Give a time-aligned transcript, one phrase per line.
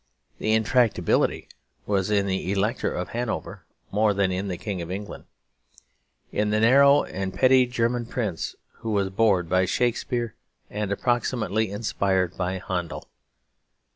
[0.39, 1.47] The intractability
[1.85, 5.25] was in the Elector of Hanover more than in the King of England;
[6.31, 10.33] in the narrow and petty German prince who was bored by Shakespeare
[10.71, 13.09] and approximately inspired by Handel.